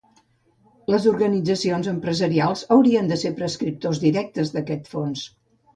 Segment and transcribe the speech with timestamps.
[0.93, 5.33] Les organitzacions empresarials hauríem de ser prescriptors directes d’aquest fons.